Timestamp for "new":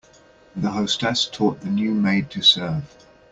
1.69-1.93